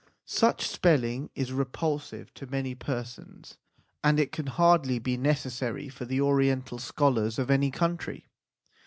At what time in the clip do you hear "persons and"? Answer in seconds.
2.73-4.19